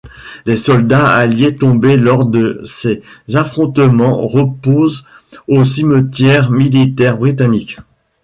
[0.47, 3.03] Les soldats alliés tombés lors de ces
[3.35, 5.05] affrontements reposent
[5.47, 7.77] au cimetière militaire britannique.